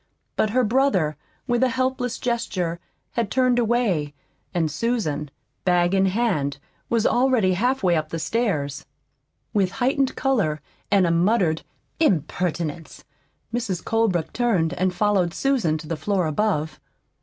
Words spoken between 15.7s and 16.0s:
to the